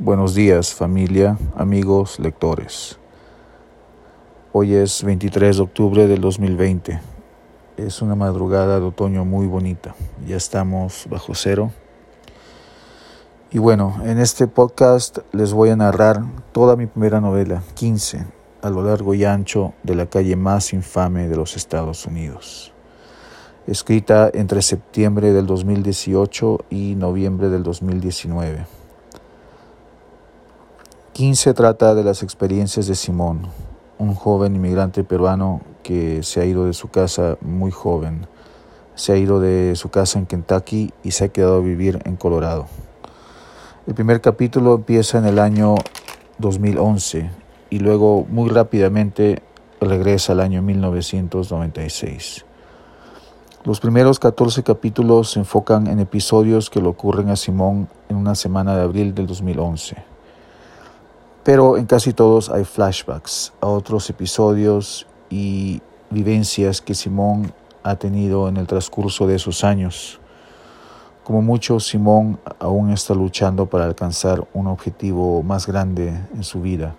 [0.00, 3.00] Buenos días familia, amigos, lectores.
[4.52, 7.00] Hoy es 23 de octubre del 2020.
[7.76, 9.96] Es una madrugada de otoño muy bonita.
[10.24, 11.72] Ya estamos bajo cero.
[13.50, 16.22] Y bueno, en este podcast les voy a narrar
[16.52, 18.24] toda mi primera novela, 15,
[18.62, 22.72] a lo largo y ancho de la calle más infame de los Estados Unidos.
[23.66, 28.77] Escrita entre septiembre del 2018 y noviembre del 2019
[31.18, 33.48] 15 trata de las experiencias de Simón,
[33.98, 38.28] un joven inmigrante peruano que se ha ido de su casa muy joven.
[38.94, 42.14] Se ha ido de su casa en Kentucky y se ha quedado a vivir en
[42.14, 42.66] Colorado.
[43.88, 45.74] El primer capítulo empieza en el año
[46.38, 47.28] 2011
[47.68, 49.42] y luego muy rápidamente
[49.80, 52.44] regresa al año 1996.
[53.64, 58.36] Los primeros 14 capítulos se enfocan en episodios que le ocurren a Simón en una
[58.36, 60.17] semana de abril del 2011
[61.48, 68.50] pero en casi todos hay flashbacks a otros episodios y vivencias que Simón ha tenido
[68.50, 70.20] en el transcurso de esos años.
[71.24, 76.96] Como mucho, Simón aún está luchando para alcanzar un objetivo más grande en su vida,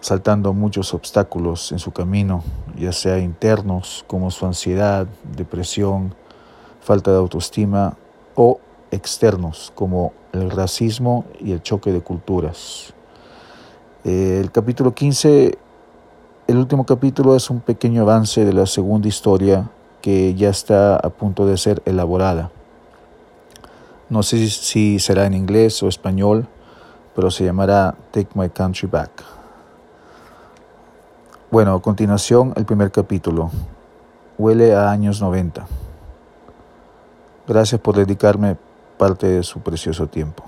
[0.00, 2.42] saltando muchos obstáculos en su camino,
[2.76, 6.12] ya sea internos como su ansiedad, depresión,
[6.80, 7.96] falta de autoestima,
[8.34, 8.58] o
[8.90, 12.94] externos como el racismo y el choque de culturas.
[14.04, 15.56] Eh, el capítulo 15,
[16.48, 21.08] el último capítulo es un pequeño avance de la segunda historia que ya está a
[21.10, 22.50] punto de ser elaborada.
[24.08, 26.48] No sé si será en inglés o español,
[27.14, 29.10] pero se llamará Take My Country Back.
[31.52, 33.52] Bueno, a continuación el primer capítulo.
[34.36, 35.64] Huele a años 90.
[37.46, 38.56] Gracias por dedicarme
[38.98, 40.42] parte de su precioso tiempo.